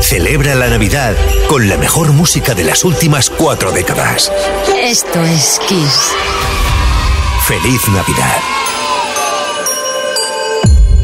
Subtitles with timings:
[0.00, 1.14] celebra la Navidad
[1.48, 4.32] con la mejor música de las últimas cuatro décadas.
[4.82, 6.12] Esto es Kiss.
[7.46, 8.38] Feliz Navidad.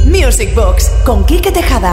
[0.05, 1.91] Music Box con Quique Tejada.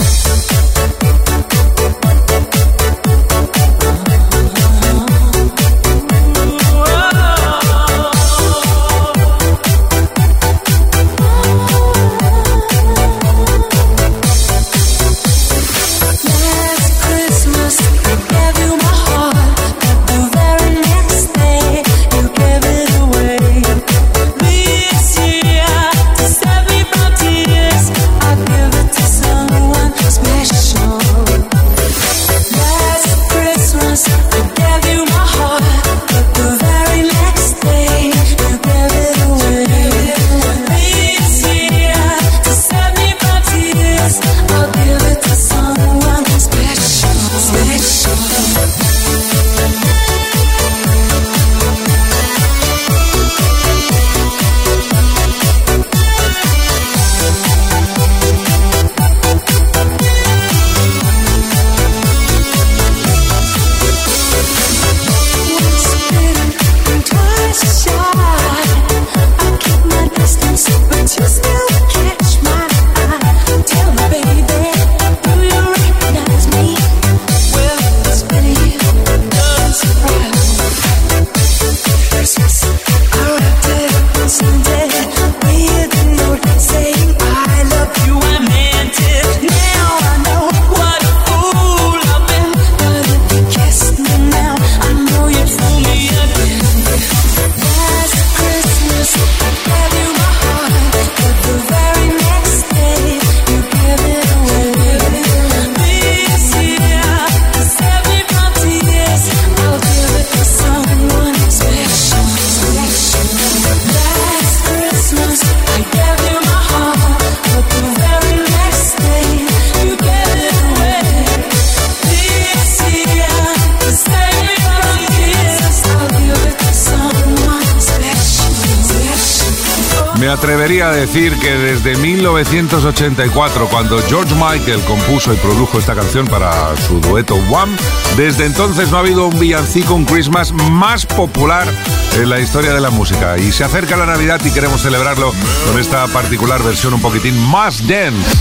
[131.14, 137.36] Decir que desde 1984, cuando George Michael compuso y produjo esta canción para su dueto
[137.36, 137.72] One,
[138.18, 141.68] desde entonces no ha habido un villancico, un Christmas más popular
[142.16, 143.38] en la historia de la música.
[143.38, 145.32] Y se acerca la Navidad y queremos celebrarlo
[145.68, 148.36] con esta particular versión un poquitín más dance.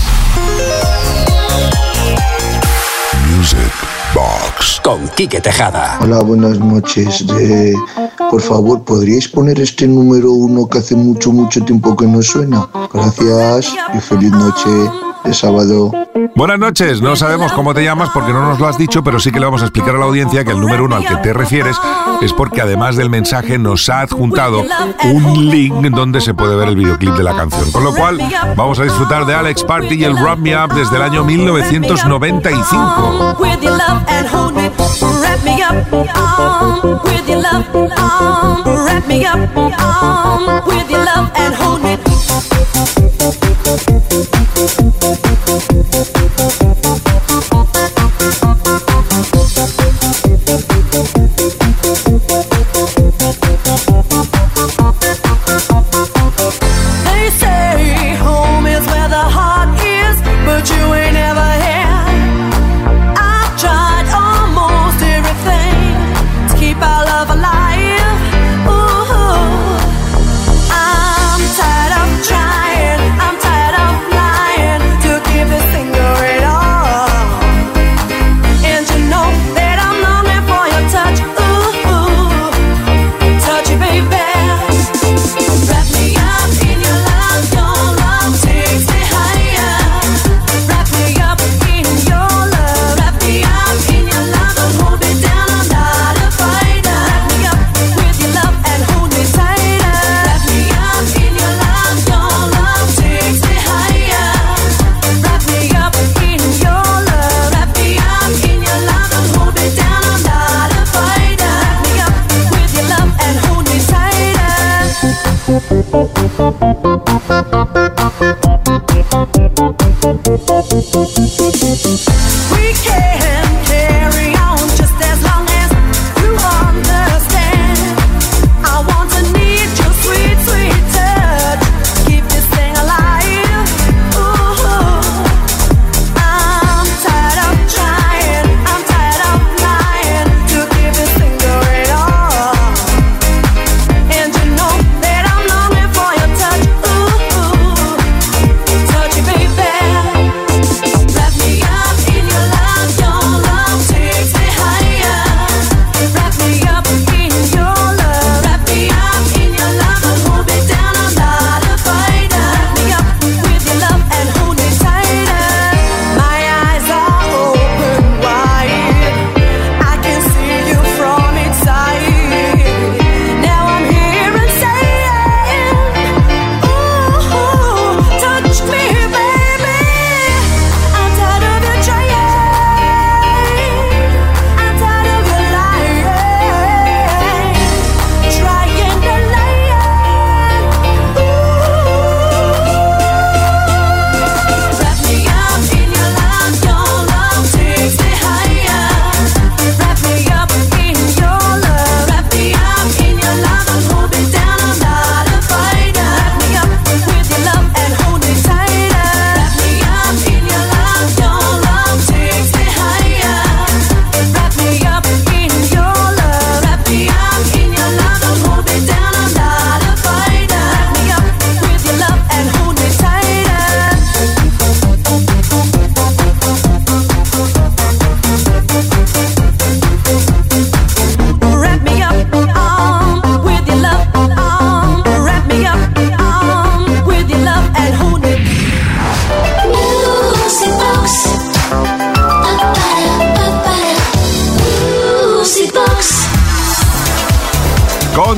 [3.37, 3.59] Music
[4.15, 5.99] Box con Quique Tejada.
[6.01, 7.23] Hola, buenas noches.
[8.33, 12.67] Por favor, ¿podríais poner este número uno que hace mucho, mucho tiempo que no suena?
[12.91, 14.71] Gracias y feliz noche
[15.23, 15.91] de sábado.
[16.35, 19.31] Buenas noches, no sabemos cómo te llamas porque no nos lo has dicho, pero sí
[19.31, 21.31] que le vamos a explicar a la audiencia que el número uno al que te
[21.31, 21.77] refieres
[22.21, 24.63] es porque además del mensaje nos ha adjuntado
[25.05, 27.71] un link donde se puede ver el videoclip de la canción.
[27.71, 28.19] Con lo cual,
[28.55, 33.37] vamos a disfrutar de Alex Party y el Wrap Me Up desde el año 1995.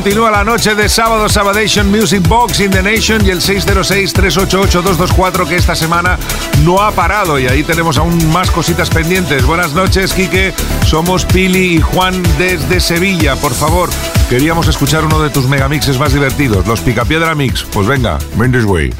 [0.05, 5.55] Continúa la noche de sábado Sabadation Music Box in the Nation y el 606-388-224 que
[5.55, 6.19] esta semana
[6.63, 9.43] no ha parado y ahí tenemos aún más cositas pendientes.
[9.47, 10.53] Buenas noches, Quique.
[10.85, 13.35] Somos Pili y Juan desde Sevilla.
[13.37, 13.89] Por favor,
[14.29, 17.63] queríamos escuchar uno de tus megamixes más divertidos, los Picapiedra Mix.
[17.63, 18.93] Pues venga, Mendes Way.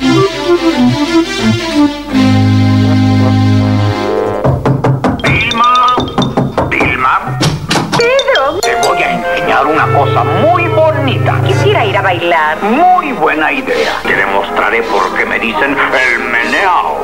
[12.61, 13.99] Muy buena idea.
[14.03, 16.99] Te demostraré por qué me dicen el meneo.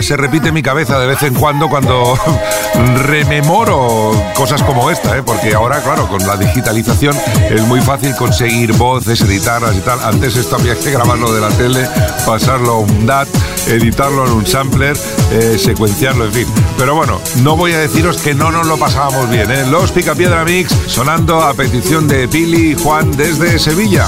[0.00, 2.18] se repite mi cabeza de vez en cuando cuando
[3.02, 5.22] rememoro cosas como esta, ¿eh?
[5.24, 7.16] porque ahora, claro, con la digitalización
[7.50, 9.98] es muy fácil conseguir voces, editarlas y tal.
[10.02, 11.86] Antes esto había que grabarlo de la tele,
[12.24, 13.28] pasarlo a un DAT,
[13.66, 14.96] editarlo en un sampler,
[15.32, 16.46] eh, secuenciarlo, en fin.
[16.78, 19.50] Pero bueno, no voy a deciros que no nos lo pasábamos bien.
[19.50, 19.66] ¿eh?
[19.68, 24.06] Los Picapiedra Mix sonando a petición de Pili y Juan desde Sevilla.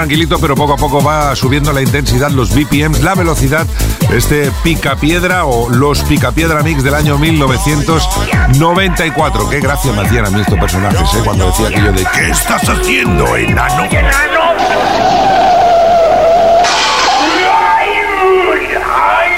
[0.00, 3.66] tranquilito, pero poco a poco va subiendo la intensidad, los BPMs, la velocidad.
[4.10, 9.50] Este picapiedra o los picapiedra mix del año 1994.
[9.50, 11.20] Qué gracia me hacían a mí estos personajes, ¿eh?
[11.22, 13.82] cuando decía aquello de ¿qué estás haciendo, enano?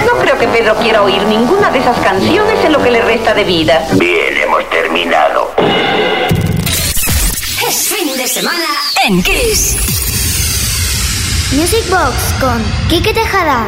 [0.05, 3.33] No creo que Pedro quiera oír ninguna de esas canciones en lo que le resta
[3.33, 3.85] de vida.
[3.95, 5.53] Bien, hemos terminado.
[7.67, 8.63] Es fin de semana
[9.05, 10.12] en Kiss.
[11.55, 13.65] Music Box con Quique Tejada.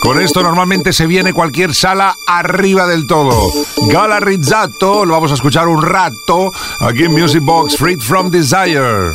[0.00, 3.32] Con esto normalmente se viene cualquier sala arriba del todo.
[3.88, 9.14] Gala Rizzato, lo vamos a escuchar un rato aquí Music Box Freed from Desire.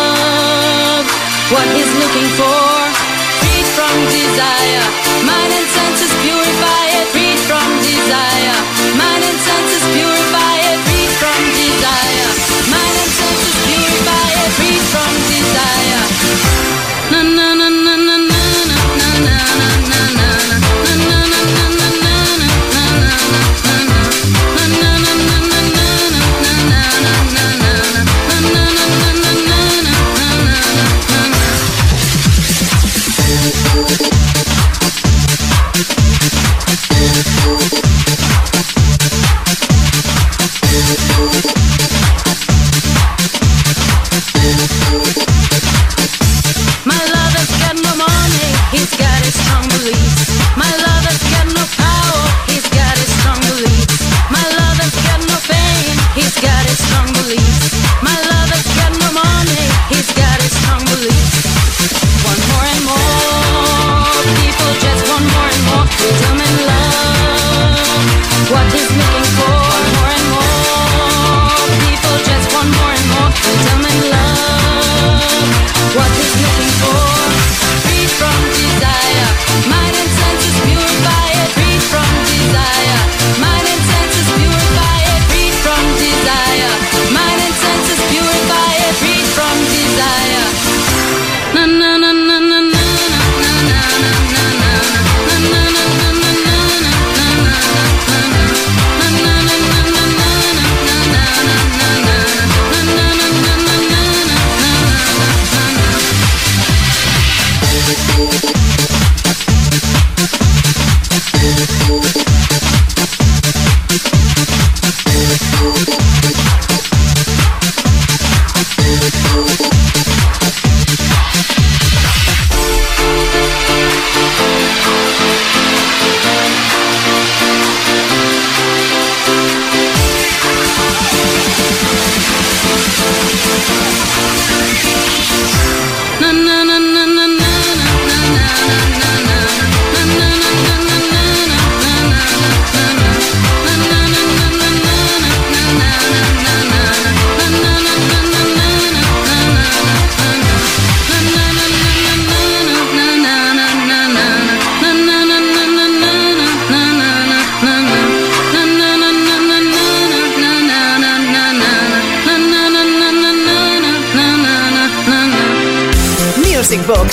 [1.51, 2.63] What he's looking for,
[3.43, 5.00] freed from desire,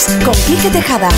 [0.07, 1.09] Con Quique Tejada.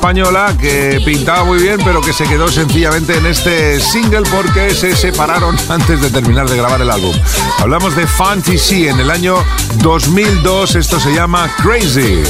[0.00, 4.96] española que pintaba muy bien, pero que se quedó sencillamente en este single porque se
[4.96, 7.14] separaron antes de terminar de grabar el álbum.
[7.58, 9.44] Hablamos de Fantasy en el año
[9.82, 12.22] 2002, esto se llama Crazy.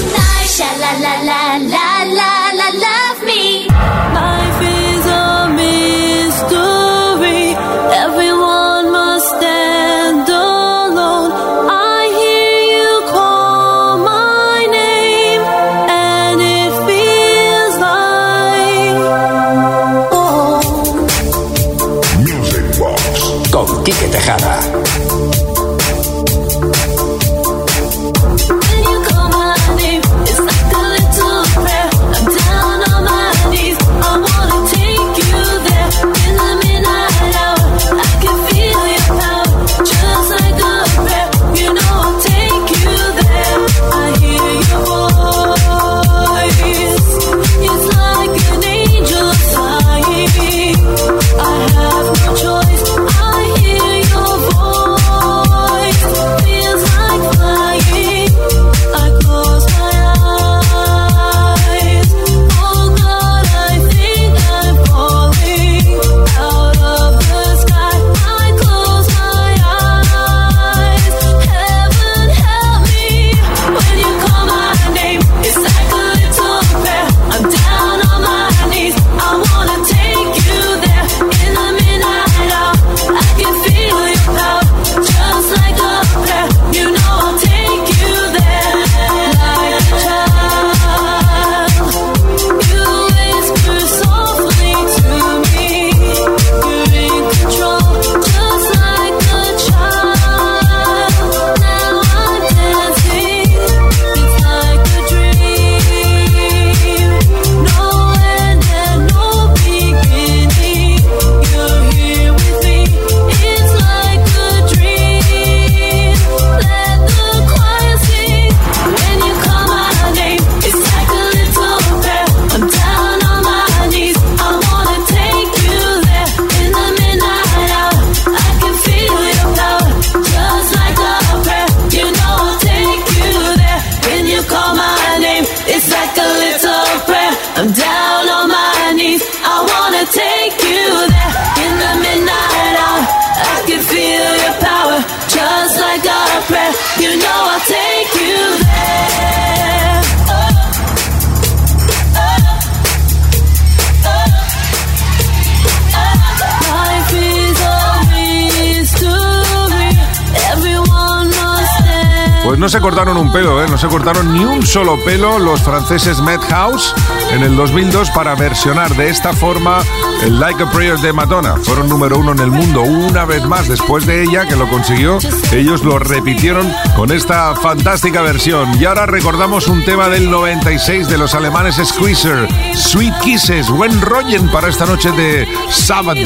[163.33, 163.67] pelo, ¿eh?
[163.69, 166.95] no se cortaron ni un solo pelo los franceses Madhouse
[167.33, 169.83] en el 2002 para versionar de esta forma
[170.23, 171.57] el Like a Prayer de Madonna.
[171.63, 175.19] Fueron número uno en el mundo una vez más después de ella que lo consiguió.
[175.53, 178.81] Ellos lo repitieron con esta fantástica versión.
[178.81, 184.51] Y ahora recordamos un tema del 96 de los alemanes Squeezer, Sweet Kisses, buen rollen
[184.51, 186.21] para esta noche de sábado.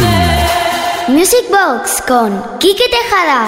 [1.08, 3.46] Music Box con Quique Tejada.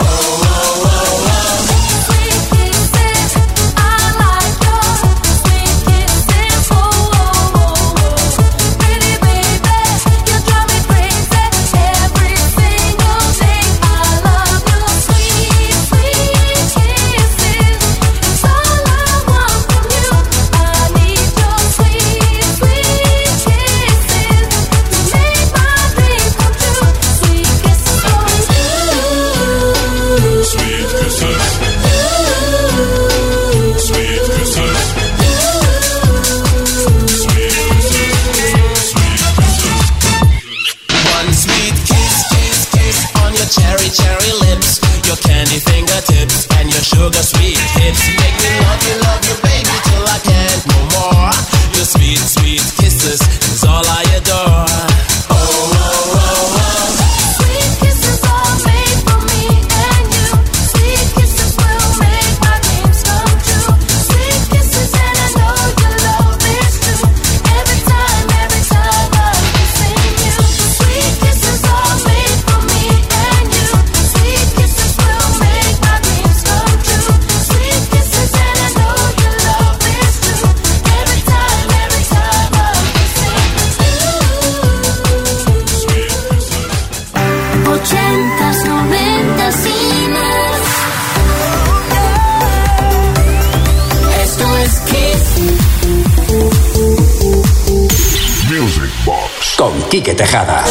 [99.96, 100.62] Quique Tejada.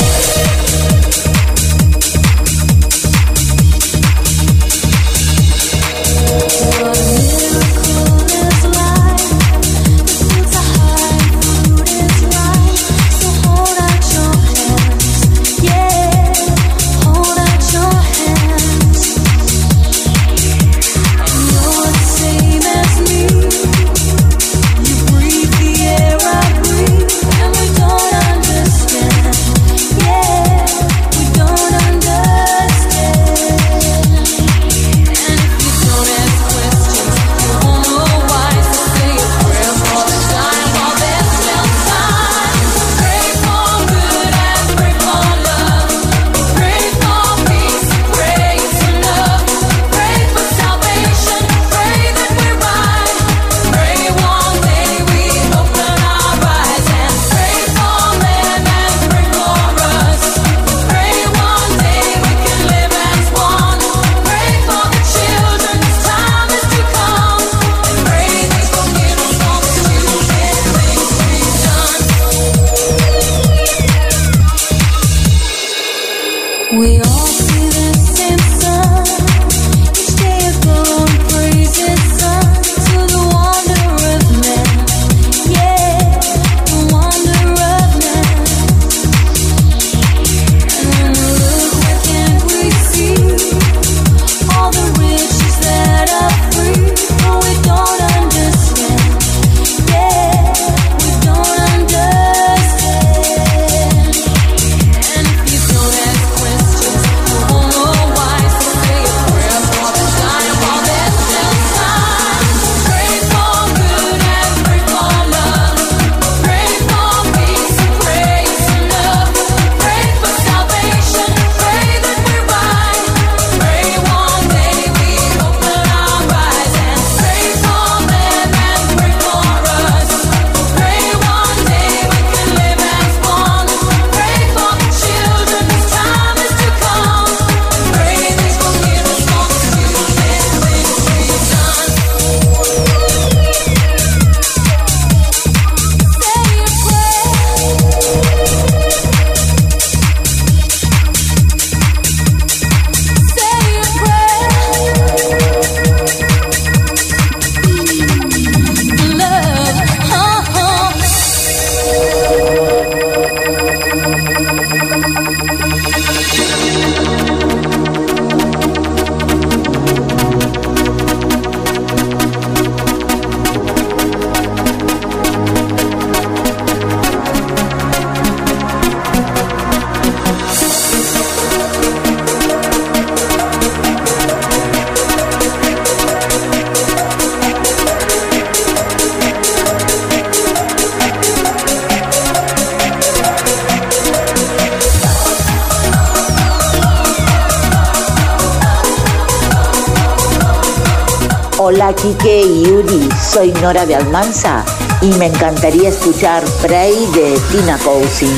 [201.67, 204.63] Hola Quique y Uri, soy Nora de Almanza
[205.01, 208.38] y me encantaría escuchar Pray de Tina Cousin.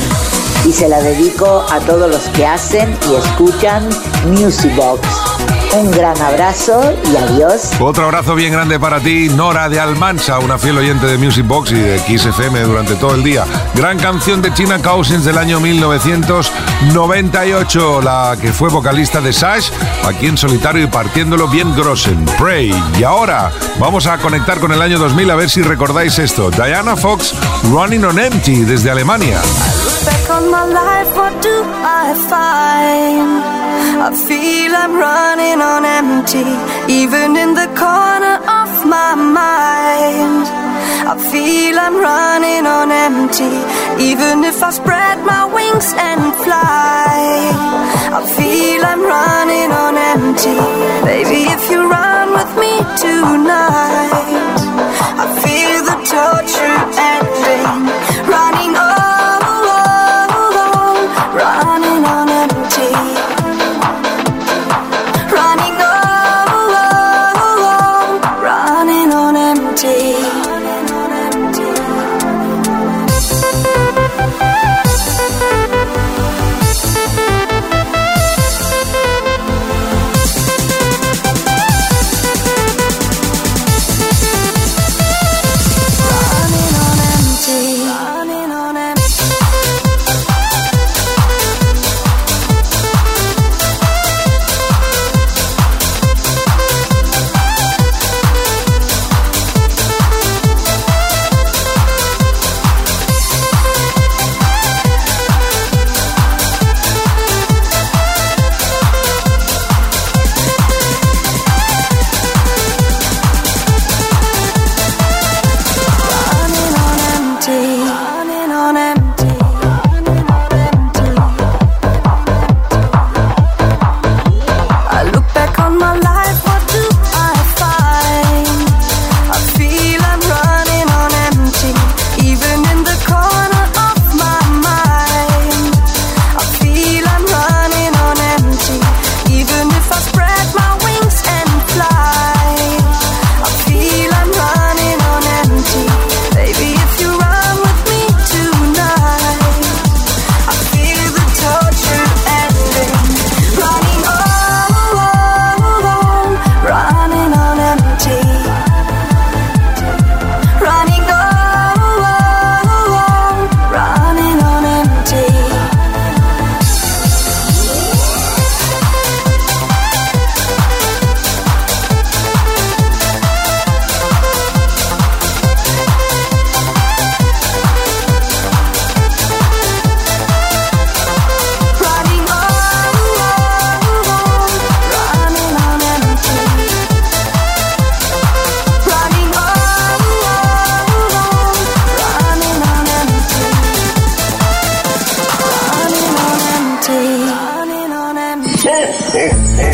[0.64, 3.86] Y se la dedico a todos los que hacen y escuchan
[4.28, 5.06] Music Box.
[5.74, 7.72] Un gran abrazo y adiós.
[7.78, 11.72] Otro abrazo bien grande para ti, Nora de Almansa, una fiel oyente de Music Box
[11.72, 13.44] y de XFM durante todo el día.
[13.74, 19.68] Gran canción de China Cousins del año 1998, la que fue vocalista de Sash,
[20.06, 22.24] aquí en solitario y partiéndolo bien grossen.
[22.38, 22.72] Pray.
[22.98, 26.50] Y ahora vamos a conectar con el año 2000 a ver si recordáis esto.
[26.50, 27.34] Diana Fox,
[27.70, 29.38] Running on Empty, desde Alemania.
[30.38, 31.56] On my life, what do
[32.00, 33.30] I find?
[34.06, 36.48] I feel I'm running on empty,
[37.00, 40.44] even in the corner of my mind.
[41.12, 43.54] I feel I'm running on empty,
[44.10, 47.14] even if I spread my wings and fly.
[48.18, 50.58] I feel I'm running on empty,
[51.10, 51.40] baby.
[51.56, 52.74] If you run with me
[53.04, 54.60] tonight,
[55.22, 56.78] I feel the torture
[57.14, 57.66] ending,
[58.34, 58.87] running all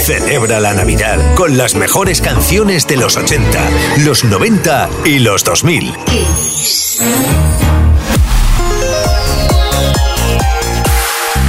[0.05, 3.59] Celebra la Navidad con las mejores canciones de los 80,
[4.05, 5.95] los 90 y los 2000.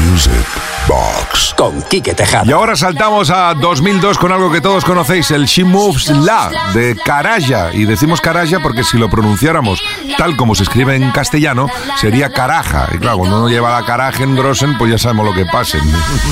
[0.10, 0.32] Music
[0.88, 2.46] Box con Quique Tejada.
[2.46, 6.96] Y ahora saltamos a 2002 con algo que todos conocéis, el She Moves La de
[6.96, 7.74] Caraya.
[7.74, 9.82] Y decimos Caraya porque si lo pronunciáramos
[10.18, 11.68] tal como se escribe en castellano,
[12.00, 12.88] sería Caraja.
[12.94, 15.78] Y claro, cuando uno lleva la caraja en Grossen, pues ya sabemos lo que pasa.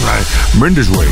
[0.57, 1.09] Mendes Way.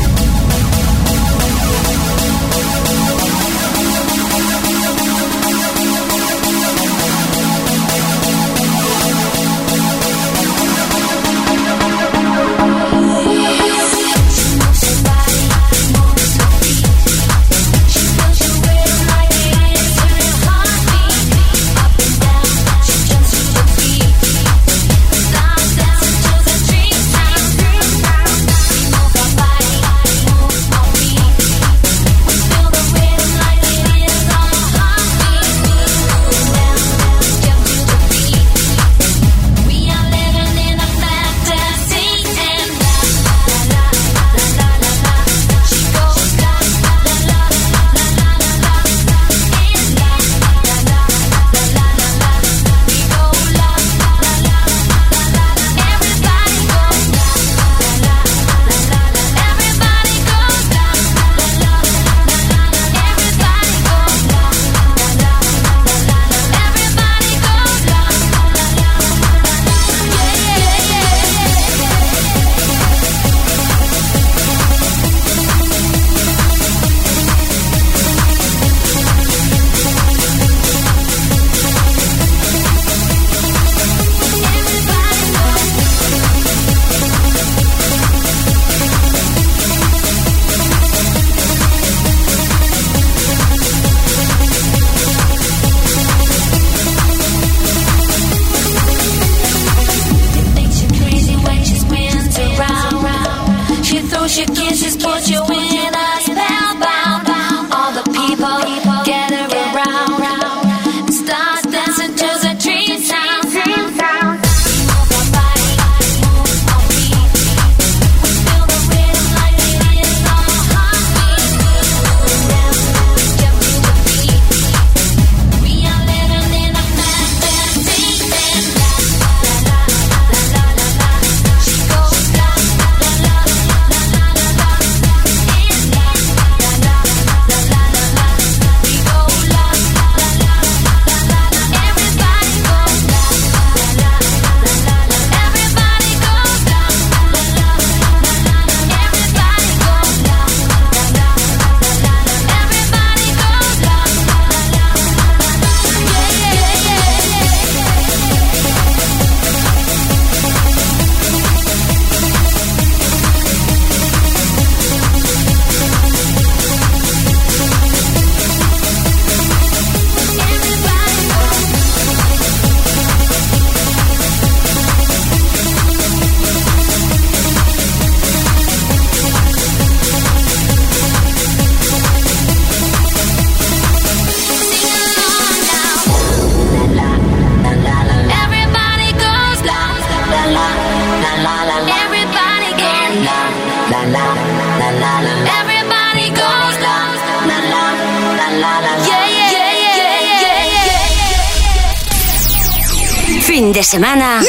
[203.92, 204.40] 你什么呢？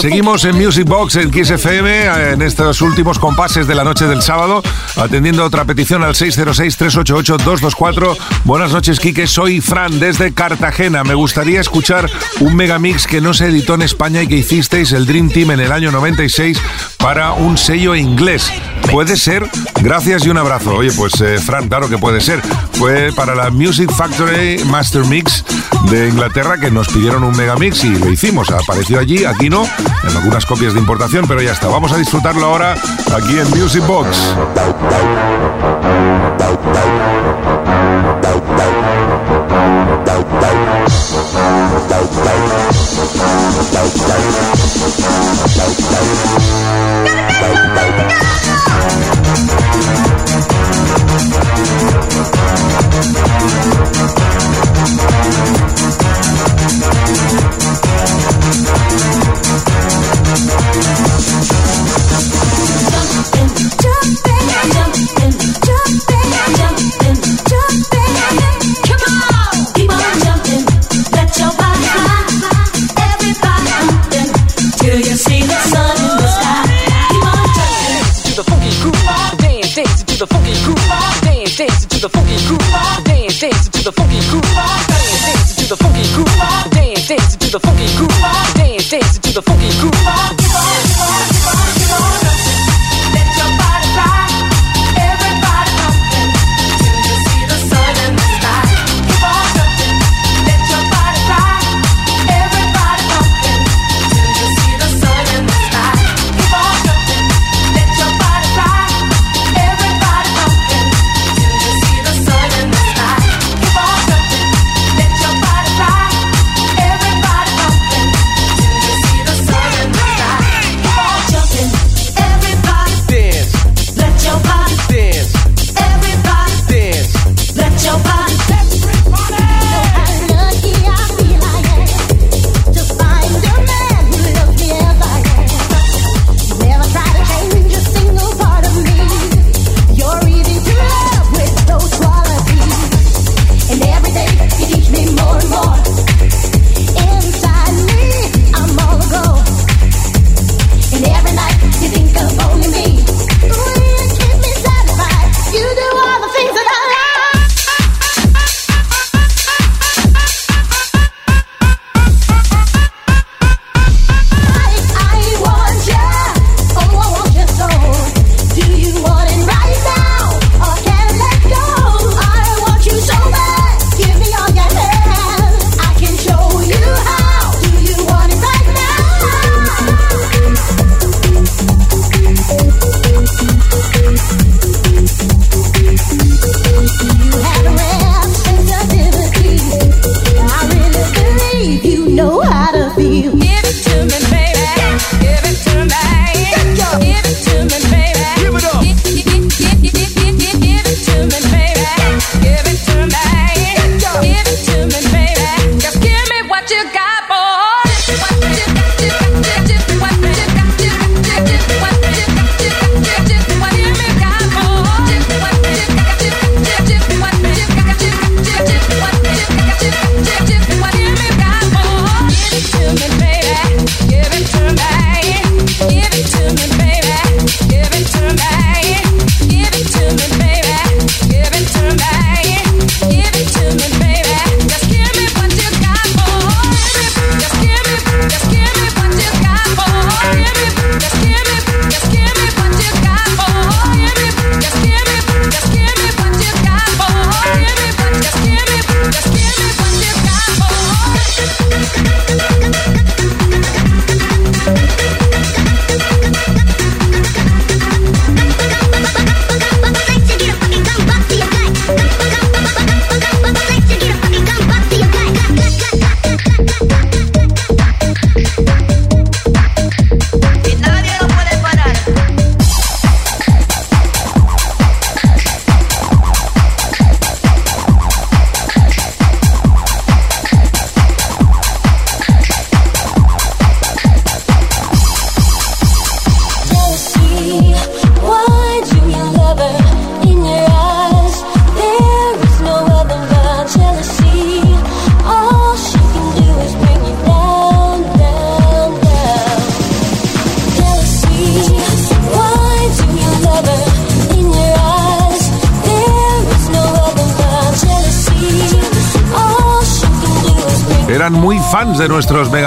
[0.00, 4.22] Seguimos en Music Box en Kiss FM en estos últimos compases de la noche del
[4.22, 4.62] sábado,
[4.96, 8.16] atendiendo otra petición al 606-388-224.
[8.44, 9.26] Buenas noches, Quique.
[9.26, 11.04] Soy Fran desde Cartagena.
[11.04, 12.10] Me gustaría escuchar
[12.40, 15.60] un megamix que no se editó en España y que hicisteis el Dream Team en
[15.60, 16.58] el año 96
[16.98, 18.50] para un sello inglés.
[18.90, 19.46] ¿Puede ser?
[19.82, 20.76] Gracias y un abrazo.
[20.76, 22.40] Oye, pues eh, Fran, claro que puede ser.
[22.72, 25.44] Fue para la Music Factory Master Mix
[25.90, 28.50] de Inglaterra que nos pidieron un megamix lo hicimos.
[28.50, 31.68] Apareció allí, aquí no, en algunas copias de importación, pero ya está.
[31.68, 32.74] Vamos a disfrutarlo ahora
[33.14, 34.34] aquí en Music Box.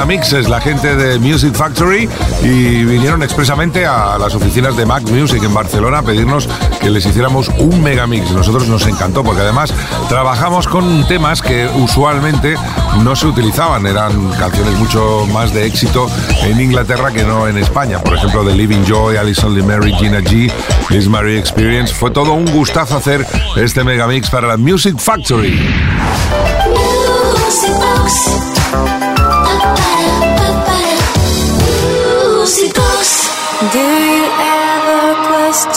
[0.08, 2.08] Megamixes, la gente de Music Factory,
[2.41, 6.47] y vinieron expresamente a las oficinas de Mac Music en Barcelona a pedirnos
[6.80, 8.32] que les hiciéramos un megamix.
[8.32, 9.74] Nosotros nos encantó porque además
[10.08, 12.55] trabajamos con temas que usualmente
[13.03, 16.08] no se utilizaban, eran canciones mucho más de éxito
[16.43, 17.99] en Inglaterra que no en España.
[17.99, 20.49] Por ejemplo, The Living Joy, Alison Lee Mary, Gina G,
[20.89, 21.93] Liz Marie Experience.
[21.93, 23.28] Fue todo un gustazo hacer
[23.58, 25.60] este megamix para la Music Factory.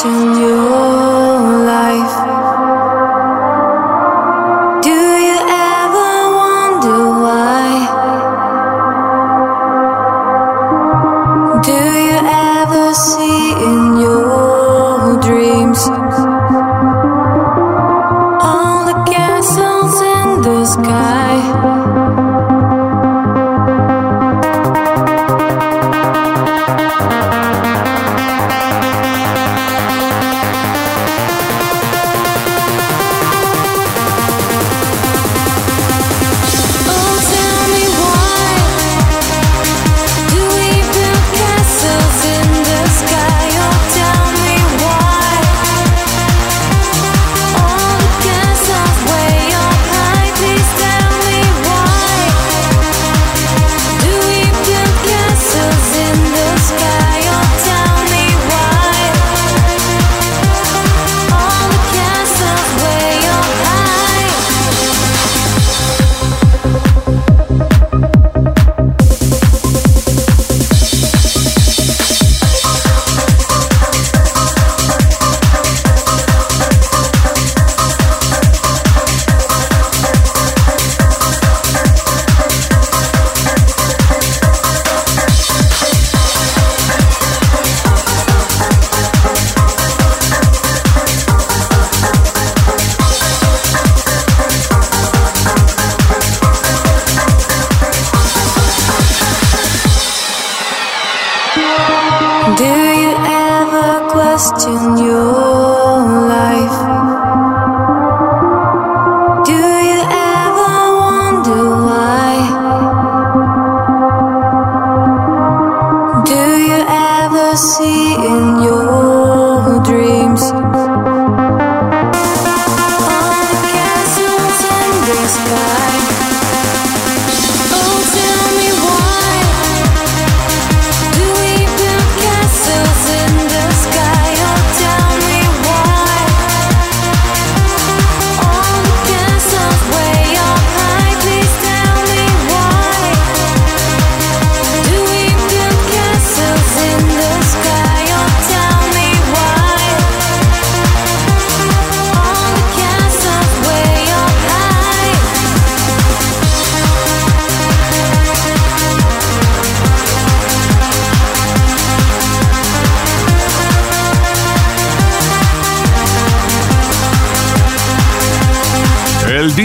[0.00, 0.39] тени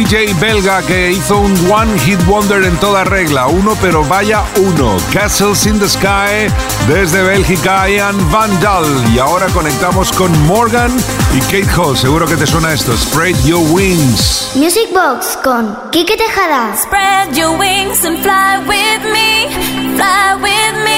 [0.08, 3.47] DJ belga que hizo un One Hit Wonder en toda regla.
[3.47, 4.97] Uno, pero vaya uno.
[5.12, 6.45] Castles in the Sky
[6.88, 8.86] desde Bélgica, Ian Van Dal.
[9.12, 10.91] Y ahora conectamos con Morgan
[11.34, 11.97] y Kate Hall.
[11.97, 12.95] Seguro que te suena esto.
[12.95, 14.51] Spread Your Wings.
[14.53, 16.76] Music Box con Quique Tejada.
[16.78, 19.47] Spread your wings and fly with me,
[19.95, 20.95] fly with me.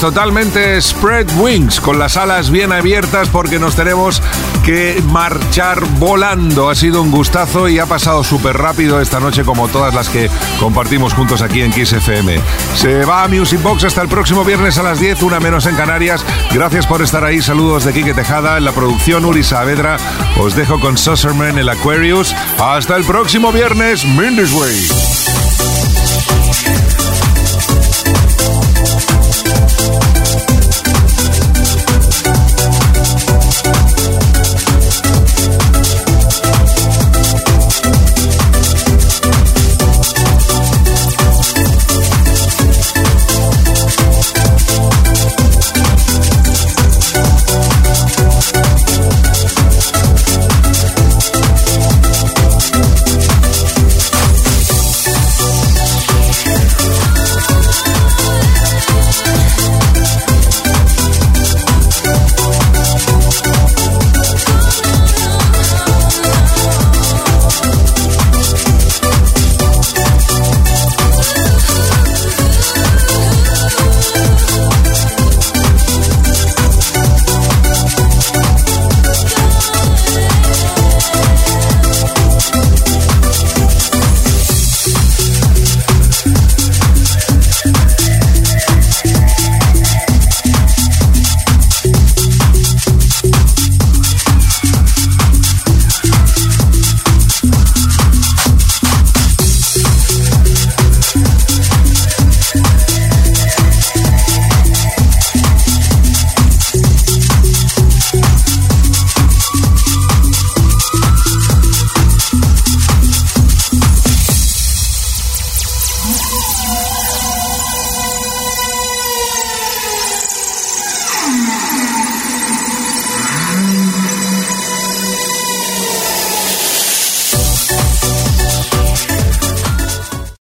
[0.00, 4.22] Totalmente spread wings, con las alas bien abiertas porque nos tenemos
[4.64, 6.70] que marchar volando.
[6.70, 10.30] Ha sido un gustazo y ha pasado súper rápido esta noche como todas las que
[10.58, 12.40] compartimos juntos aquí en Kiss FM.
[12.76, 15.76] Se va a Music Box hasta el próximo viernes a las 10, una menos en
[15.76, 16.24] Canarias.
[16.52, 17.42] Gracias por estar ahí.
[17.42, 19.98] Saludos de Quique Tejada en la producción Uri Saavedra.
[20.38, 22.34] Os dejo con Saucerman, el Aquarius.
[22.58, 25.29] Hasta el próximo viernes, Minders Way.